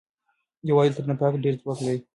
یووالی 0.67 0.93
تر 0.97 1.03
نفاق 1.11 1.33
ډېر 1.43 1.53
ځواک 1.61 1.79
لري. 1.85 1.99